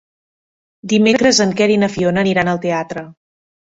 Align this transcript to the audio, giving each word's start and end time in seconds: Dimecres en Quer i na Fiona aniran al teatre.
Dimecres 0.95 1.43
en 1.47 1.55
Quer 1.61 1.71
i 1.77 1.79
na 1.85 1.93
Fiona 1.99 2.27
aniran 2.27 2.53
al 2.57 2.67
teatre. 2.69 3.09